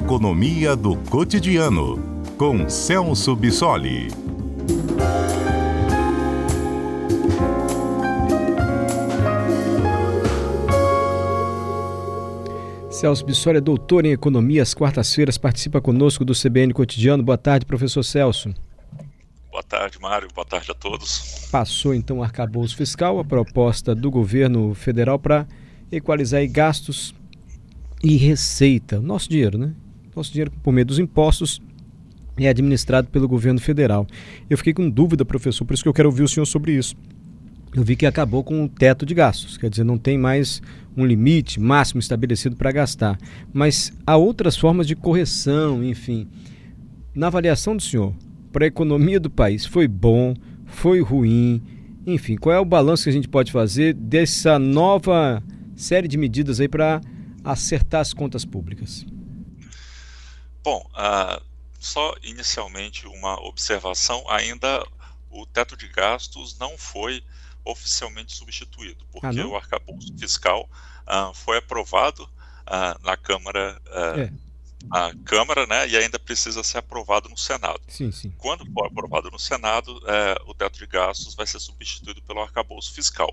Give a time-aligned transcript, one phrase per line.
[0.00, 1.98] Economia do Cotidiano,
[2.36, 4.08] com Celso Bissoli.
[12.90, 14.62] Celso Bissoli é doutor em Economia.
[14.62, 17.22] Às quartas-feiras participa conosco do CBN Cotidiano.
[17.22, 18.52] Boa tarde, professor Celso.
[19.50, 20.28] Boa tarde, Mário.
[20.34, 21.48] Boa tarde a todos.
[21.50, 25.46] Passou então o arcabouço fiscal, a proposta do governo federal para
[25.92, 27.14] equalizar gastos
[28.02, 29.00] e receita.
[29.00, 29.72] Nosso dinheiro, né?
[30.14, 31.60] Nosso dinheiro, por meio dos impostos,
[32.36, 34.06] é administrado pelo governo federal.
[34.48, 36.94] Eu fiquei com dúvida, professor, por isso que eu quero ouvir o senhor sobre isso.
[37.74, 40.60] Eu vi que acabou com o teto de gastos, quer dizer, não tem mais
[40.94, 43.18] um limite máximo estabelecido para gastar.
[43.52, 46.28] Mas há outras formas de correção, enfim.
[47.14, 48.14] Na avaliação do senhor,
[48.52, 50.34] para a economia do país, foi bom,
[50.66, 51.62] foi ruim?
[52.06, 55.42] Enfim, qual é o balanço que a gente pode fazer dessa nova
[55.74, 57.00] série de medidas aí para
[57.44, 59.04] acertar as contas públicas?
[60.62, 61.42] Bom, uh,
[61.80, 64.86] só inicialmente uma observação: ainda
[65.30, 67.22] o teto de gastos não foi
[67.64, 70.68] oficialmente substituído, porque ah, o arcabouço fiscal
[71.06, 73.80] uh, foi aprovado uh, na Câmara.
[74.18, 74.32] É.
[75.24, 77.80] Câmara, né, e ainda precisa ser aprovado no Senado.
[77.86, 78.34] Sim, sim.
[78.36, 82.92] Quando for aprovado no Senado, é, o teto de gastos vai ser substituído pelo arcabouço
[82.92, 83.32] fiscal.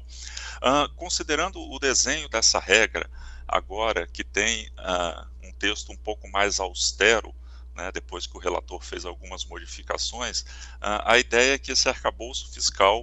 [0.96, 3.10] considerando o desenho dessa regra,
[3.52, 7.34] agora que tem uh, um texto um pouco mais austero,
[7.76, 12.52] né, depois que o relator fez algumas modificações, uh, a ideia é que esse arcabouço
[12.52, 13.02] fiscal,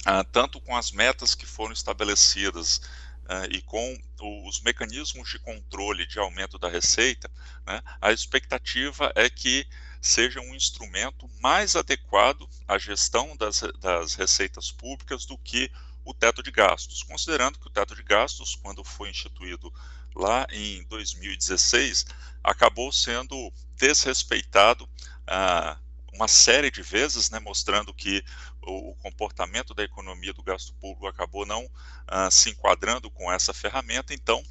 [0.00, 2.80] uh, tanto com as metas que foram estabelecidas
[3.50, 3.98] e com
[4.46, 7.30] os mecanismos de controle de aumento da receita,
[7.66, 9.66] né, a expectativa é que
[10.00, 15.70] seja um instrumento mais adequado à gestão das, das receitas públicas do que
[16.04, 19.72] o teto de gastos, considerando que o teto de gastos, quando foi instituído
[20.14, 22.06] lá em 2016,
[22.42, 24.88] acabou sendo desrespeitado
[25.26, 25.78] ah,
[26.12, 28.22] uma série de vezes, né, mostrando que
[28.60, 31.68] o, comportamento da economia do gasto público acabou não
[32.06, 34.14] ah, se enquadrando com essa ferramenta.
[34.14, 34.42] Então,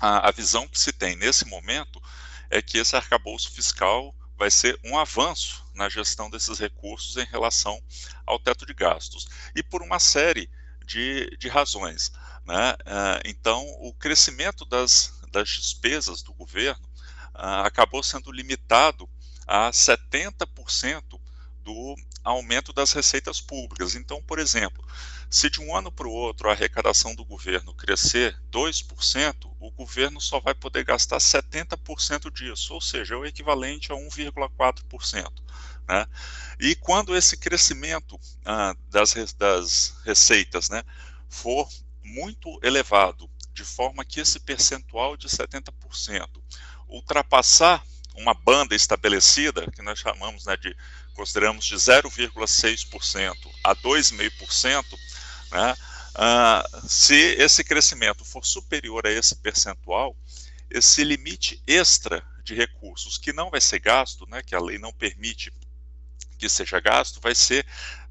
[0.00, 2.00] a, a visão que se tem nesse momento
[2.48, 7.82] é que esse arcabouço fiscal vai ser um avanço na gestão desses recursos em relação
[8.24, 9.28] ao teto de gastos.
[9.54, 10.48] E por uma série
[10.86, 12.12] de, de razões.
[12.46, 12.72] Né?
[12.72, 16.86] Uh, então, o crescimento das, das despesas do governo
[17.34, 19.08] uh, acabou sendo limitado
[19.48, 21.18] a 70%
[21.64, 23.94] do aumento das receitas públicas.
[23.94, 24.86] Então, por exemplo,
[25.30, 30.20] se de um ano para o outro a arrecadação do governo crescer 2%, o governo
[30.20, 35.32] só vai poder gastar 70% disso, ou seja, é o equivalente a 1,4%.
[35.88, 36.06] Né?
[36.60, 40.82] E quando esse crescimento ah, das, das receitas né,
[41.28, 41.66] for
[42.02, 46.28] muito elevado, de forma que esse percentual de 70%
[46.88, 47.84] ultrapassar
[48.18, 50.76] uma banda estabelecida, que nós chamamos né, de,
[51.14, 53.34] consideramos de 0,6%
[53.64, 54.84] a 2,5%,
[55.52, 55.74] né,
[56.14, 60.16] uh, se esse crescimento for superior a esse percentual,
[60.70, 64.92] esse limite extra de recursos que não vai ser gasto, né, que a lei não
[64.92, 65.52] permite
[66.38, 67.66] que seja gasto vai ser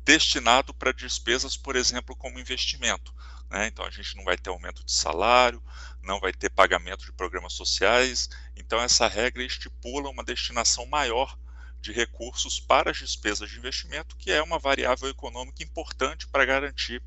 [0.07, 3.13] destinado para despesas, por exemplo, como investimento.
[3.50, 3.68] Né?
[3.68, 5.62] Então a gente não vai ter aumento de salário,
[6.01, 8.29] não vai ter pagamento de programas sociais.
[8.56, 11.38] Então essa regra estipula uma destinação maior
[11.81, 17.03] de recursos para as despesas de investimento, que é uma variável econômica importante para garantir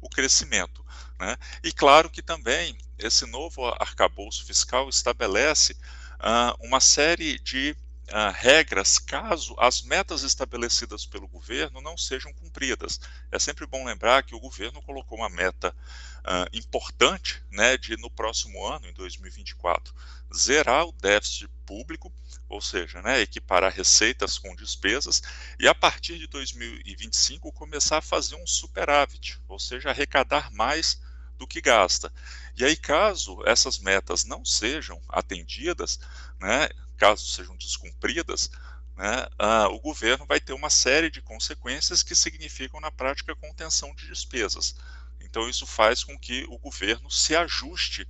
[0.00, 0.84] o crescimento.
[1.20, 1.36] Né?
[1.62, 5.74] E claro que também esse novo arcabouço fiscal estabelece
[6.18, 7.76] uh, uma série de
[8.12, 13.00] uh, regras caso as metas estabelecidas pelo governo não sejam cumpridas.
[13.30, 15.74] É sempre bom lembrar que o governo colocou uma meta
[16.20, 19.94] uh, importante né, de, no próximo ano, em 2024,
[20.34, 22.12] zerar o déficit público,
[22.48, 25.22] ou seja, né, equiparar receitas com despesas,
[25.58, 31.00] e a partir de 2025 começar a fazer um superávit, ou seja, arrecadar mais
[31.38, 32.12] do que gasta.
[32.56, 35.98] E aí, caso essas metas não sejam atendidas,
[36.38, 36.68] né,
[37.00, 38.50] caso sejam descumpridas,
[38.94, 39.26] né,
[39.70, 44.74] o governo vai ter uma série de consequências que significam, na prática, contenção de despesas.
[45.18, 48.06] Então, isso faz com que o governo se ajuste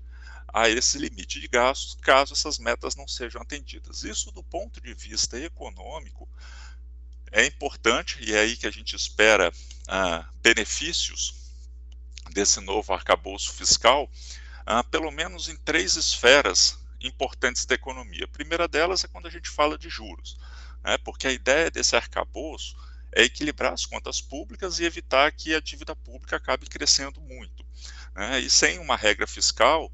[0.53, 4.03] a esse limite de gastos, caso essas metas não sejam atendidas.
[4.03, 6.29] Isso, do ponto de vista econômico,
[7.31, 11.35] é importante e é aí que a gente espera uh, benefícios
[12.33, 14.11] desse novo arcabouço fiscal,
[14.67, 18.25] uh, pelo menos em três esferas importantes da economia.
[18.25, 20.39] A primeira delas é quando a gente fala de juros,
[20.85, 22.77] né, porque a ideia desse arcabouço
[23.13, 27.65] é equilibrar as contas públicas e evitar que a dívida pública acabe crescendo muito.
[28.15, 29.91] Né, e sem uma regra fiscal,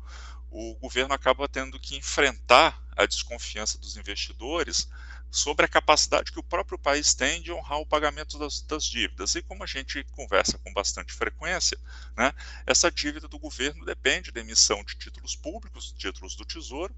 [0.51, 4.89] o governo acaba tendo que enfrentar a desconfiança dos investidores
[5.37, 9.35] sobre a capacidade que o próprio país tem de honrar o pagamento das, das, dívidas.
[9.35, 11.79] E como a gente conversa com bastante frequência,
[12.17, 12.33] né,
[12.67, 16.97] essa dívida do governo depende da emissão de títulos públicos, títulos do Tesouro,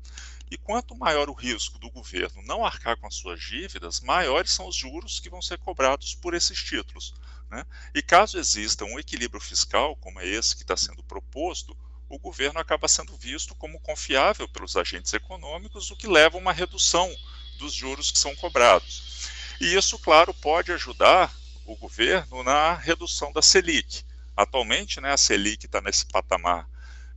[0.48, 4.68] e quanto maior o risco do governo não arcar com as suas dívidas, maiores são
[4.68, 7.14] os juros que vão ser cobrados por esses títulos.
[7.50, 7.66] Né?
[7.92, 11.76] E caso exista um equilíbrio fiscal, como é esse que está sendo proposto,
[12.08, 16.52] o governo acaba sendo visto como confiável pelos agentes econômicos, o que leva a uma
[16.52, 17.12] redução
[17.58, 19.28] dos juros que são cobrados.
[19.60, 21.34] E isso, claro, pode ajudar
[21.66, 24.02] o governo na redução da Selic.
[24.36, 26.68] Atualmente, né, a Selic está nesse patamar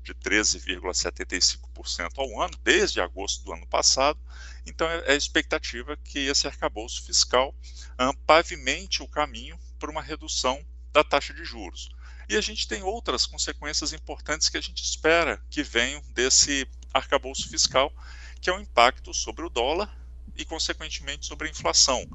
[0.04, 4.20] de 13,75% ao ano, desde agosto do ano passado.
[4.66, 7.56] Então, é, é a expectativa que esse arcabouço fiscal
[8.00, 11.90] um, pavimente o caminho para uma redução da taxa de juros.
[12.28, 17.48] E a gente tem outras consequências importantes que a gente espera que venham desse arcabouço
[17.48, 17.94] fiscal,
[18.40, 20.00] que é o impacto sobre o dólar
[20.42, 22.08] e, consequentemente, sobre a inflação.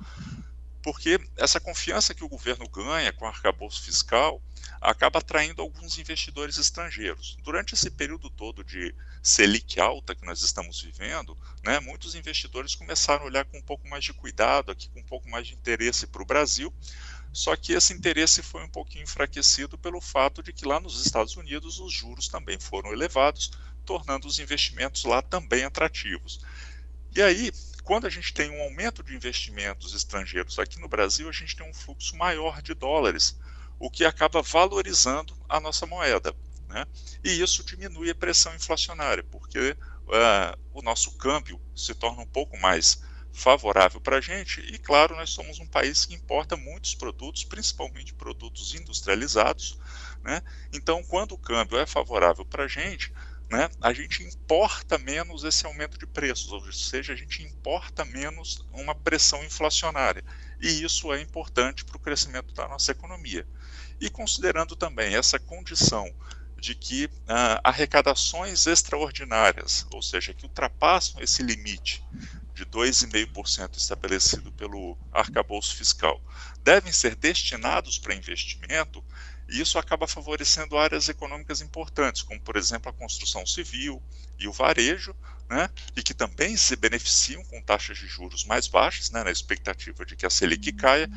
[0.82, 4.40] Porque essa confiança que o governo ganha com o arcabouço fiscal
[4.80, 7.36] acaba atraindo alguns investidores estrangeiros.
[7.42, 13.22] Durante esse período todo de Selic alta que nós estamos vivendo, né, muitos investidores começaram
[13.22, 16.06] a olhar com um pouco mais de cuidado, aqui com um pouco mais de interesse
[16.06, 16.72] para o Brasil,
[17.32, 21.36] só que esse interesse foi um pouquinho enfraquecido pelo fato de que lá nos Estados
[21.36, 23.50] Unidos os juros também foram elevados,
[23.84, 26.40] tornando os investimentos lá também atrativos.
[27.14, 27.52] E aí,
[27.86, 31.70] quando a gente tem um aumento de investimentos estrangeiros aqui no Brasil, a gente tem
[31.70, 33.38] um fluxo maior de dólares,
[33.78, 36.34] o que acaba valorizando a nossa moeda.
[36.68, 36.84] Né?
[37.22, 42.58] E isso diminui a pressão inflacionária, porque uh, o nosso câmbio se torna um pouco
[42.58, 43.00] mais
[43.32, 44.60] favorável para a gente.
[44.62, 49.78] E, claro, nós somos um país que importa muitos produtos, principalmente produtos industrializados.
[50.24, 50.42] Né?
[50.72, 53.12] Então, quando o câmbio é favorável para a gente,
[53.48, 58.64] né, a gente importa menos esse aumento de preços, ou seja, a gente importa menos
[58.72, 60.24] uma pressão inflacionária.
[60.60, 63.46] E isso é importante para o crescimento da nossa economia.
[64.00, 66.12] E considerando também essa condição
[66.58, 72.02] de que ah, arrecadações extraordinárias, ou seja, que ultrapassam esse limite
[72.54, 76.20] de 2,5% estabelecido pelo arcabouço fiscal,
[76.64, 79.04] devem ser destinados para investimento,
[79.48, 84.02] e isso acaba favorecendo áreas econômicas importantes, como, por exemplo, a construção civil
[84.38, 85.14] e o varejo,
[85.48, 90.04] né, e que também se beneficiam com taxas de juros mais baixas, né, na expectativa
[90.04, 91.08] de que a Selic caia,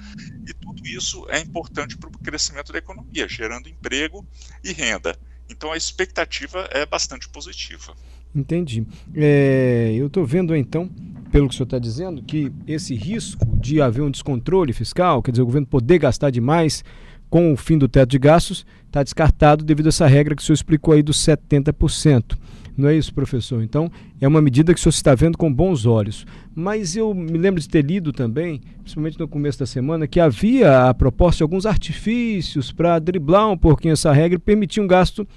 [0.47, 4.25] e tudo isso é importante para o crescimento da economia, gerando emprego
[4.63, 5.17] e renda.
[5.49, 7.95] Então a expectativa é bastante positiva.
[8.35, 8.85] Entendi.
[9.15, 10.87] É, eu estou vendo então,
[11.31, 15.31] pelo que o senhor está dizendo, que esse risco de haver um descontrole fiscal, quer
[15.31, 16.83] dizer, o governo poder gastar demais,
[17.29, 20.45] com o fim do teto de gastos, está descartado devido a essa regra que o
[20.45, 22.37] senhor explicou aí dos 70%.
[22.75, 23.61] Não é isso, professor?
[23.61, 23.91] Então,
[24.21, 26.25] é uma medida que o senhor está vendo com bons olhos.
[26.55, 30.87] Mas eu me lembro de ter lido também, principalmente no começo da semana, que havia
[30.87, 35.27] a proposta de alguns artifícios para driblar um pouquinho essa regra e permitir um gasto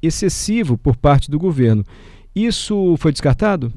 [0.00, 1.84] excessivo por parte do governo.
[2.32, 3.72] Isso foi descartado?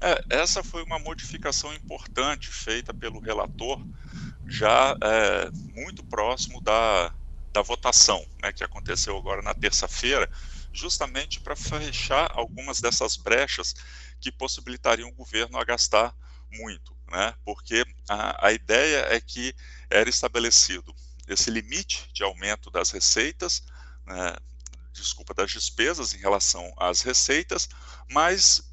[0.00, 3.84] É, essa foi uma modificação importante feita pelo relator
[4.46, 7.12] já é, muito próximo da,
[7.52, 10.30] da votação, né, que aconteceu agora na terça-feira,
[10.72, 13.74] justamente para fechar algumas dessas brechas
[14.20, 16.14] que possibilitariam o governo a gastar
[16.50, 19.54] muito, né, porque a, a ideia é que
[19.90, 20.94] era estabelecido
[21.26, 23.64] esse limite de aumento das receitas,
[24.06, 24.36] né,
[24.92, 27.68] desculpa, das despesas em relação às receitas,
[28.10, 28.67] mas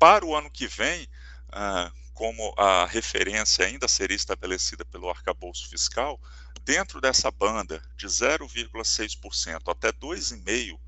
[0.00, 1.06] para o ano que vem,
[1.52, 6.18] ah, como a referência ainda seria estabelecida pelo arcabouço fiscal,
[6.64, 10.80] dentro dessa banda de 0,6% até 2,5%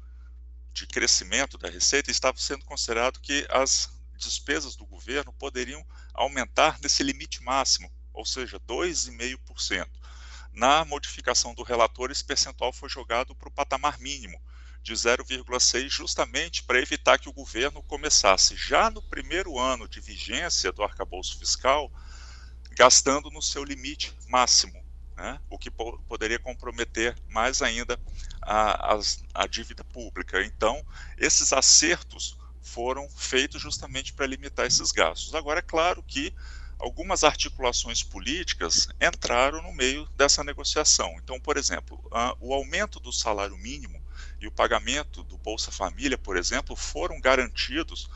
[0.73, 7.03] de crescimento da receita, estava sendo considerado que as despesas do governo poderiam aumentar nesse
[7.03, 9.87] limite máximo, ou seja, 2,5%.
[10.55, 14.41] Na modificação do relator, esse percentual foi jogado para o patamar mínimo,
[14.83, 20.73] de 0,6, justamente para evitar que o governo começasse já no primeiro ano de vigência
[20.73, 21.91] do arcabouço fiscal,
[22.73, 24.83] gastando no seu limite máximo,
[25.17, 25.41] né?
[25.49, 27.99] o que po poderia comprometer mais ainda
[28.41, 29.01] a, a,
[29.35, 30.43] a dívida pública.
[30.43, 30.85] Então,
[31.17, 35.35] esses acertos foram feitos justamente para limitar esses gastos.
[35.35, 36.35] Agora, é claro que
[36.79, 41.15] algumas articulações políticas entraram no meio dessa negociação.
[41.23, 42.03] Então, por exemplo,
[42.41, 44.02] o aumento do salário mínimo
[44.43, 48.11] e o pagamento do Bolsa Família, por exemplo, foram garantidos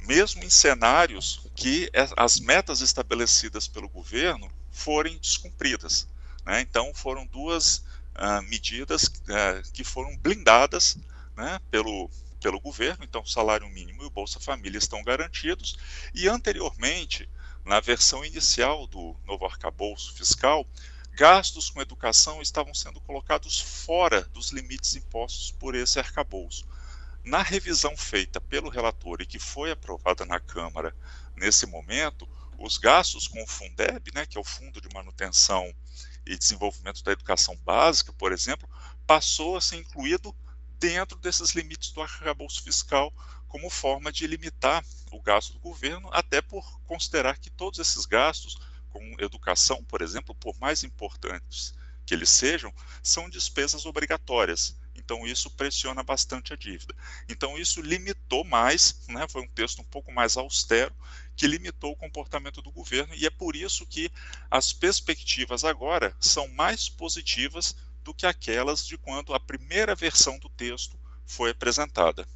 [0.00, 6.08] mesmo em cenários que as metas estabelecidas pelo governo forem descumpridas.
[6.44, 6.60] Né?
[6.60, 7.78] Então, foram duas
[8.14, 10.96] uh, medidas uh, que foram blindadas
[11.36, 12.08] né, pelo,
[12.40, 15.76] pelo governo, então o salário mínimo e o Bolsa Família estão garantidos,
[16.14, 17.28] e anteriormente,
[17.64, 20.66] na versão inicial do novo arcabouço fiscal,
[21.16, 26.68] gastos com educação estavam sendo colocados fora dos limites impostos por esse arcabouço.
[27.24, 30.94] Na revisão feita pelo relator e que foi aprovada na Câmara
[31.34, 35.74] nesse momento, os gastos com o Fundeb, né, que é o Fundo de Manutenção
[36.26, 38.68] e Desenvolvimento da Educação Básica, por exemplo,
[39.06, 40.36] passou a ser incluído
[40.78, 43.10] dentro desses limites do arcabouço fiscal
[43.48, 48.58] como forma de limitar o gasto do governo, até por considerar que todos esses gastos,
[48.96, 51.74] como educação, por exemplo, por mais importantes
[52.06, 52.72] que eles sejam,
[53.02, 54.74] são despesas obrigatórias.
[54.94, 56.94] Então isso pressiona bastante a dívida.
[57.28, 60.94] Então isso limitou mais, né, foi um texto um pouco mais austero,
[61.36, 64.10] que limitou o comportamento do governo, e é por isso que
[64.50, 70.48] as perspectivas agora são mais positivas do que aquelas de quando a primeira versão do
[70.48, 72.26] texto foi apresentada.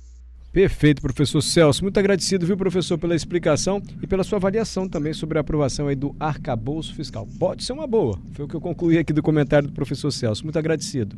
[0.53, 1.83] Perfeito, professor Celso.
[1.83, 5.95] Muito agradecido, viu, professor, pela explicação e pela sua avaliação também sobre a aprovação aí
[5.95, 7.27] do arcabouço fiscal.
[7.39, 8.21] Pode ser uma boa.
[8.35, 10.43] Foi o que eu concluí aqui do comentário do professor Celso.
[10.43, 11.17] Muito agradecido.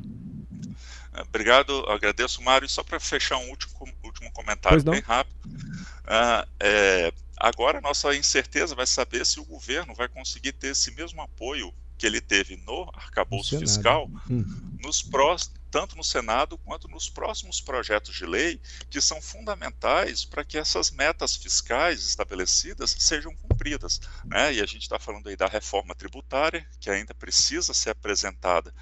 [1.28, 2.68] Obrigado, agradeço, Mário.
[2.68, 3.72] Só para fechar um último,
[4.04, 5.34] último comentário bem rápido.
[5.44, 11.22] Uh, é, agora, nossa incerteza vai saber se o governo vai conseguir ter esse mesmo
[11.22, 14.44] apoio que ele teve no arcabouço fiscal, hum.
[14.82, 20.44] nos prós, tanto no Senado quanto nos próximos projetos de lei, que são fundamentais para
[20.44, 24.00] que essas metas fiscais estabelecidas sejam cumpridas.
[24.24, 24.54] Né?
[24.54, 28.74] E a gente está falando aí da reforma tributária, que ainda precisa ser apresentada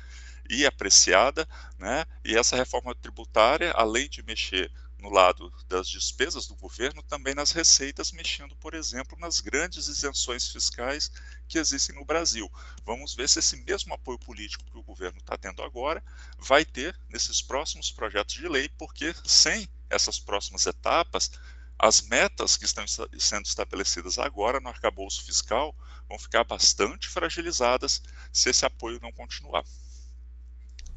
[0.48, 1.46] e apreciada,
[1.78, 2.06] né?
[2.24, 7.50] e essa reforma tributária, além de mexer no lado das despesas do governo, também nas
[7.52, 11.10] receitas, mexendo, por exemplo, nas grandes isenções fiscais
[11.48, 12.50] que existem no Brasil.
[12.84, 16.02] Vamos ver se esse mesmo apoio político que o governo está tendo agora
[16.38, 21.30] vai ter nesses próximos projetos de lei, porque sem essas próximas etapas,
[21.78, 25.74] as metas que estão sendo estabelecidas agora no arcabouço fiscal
[26.06, 28.02] vão ficar bastante fragilizadas
[28.32, 29.64] se esse apoio não continuar.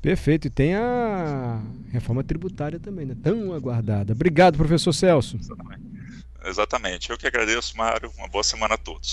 [0.04, 0.48] Perfeito.
[0.48, 3.16] E tem a reforma tributária também, né?
[3.24, 4.12] Tão aguardada.
[4.12, 5.40] Obrigado, professor Celso.
[6.44, 7.10] Exatamente.
[7.10, 8.12] Eu que agradeço, Mário.
[8.18, 9.10] Uma boa semana a todos.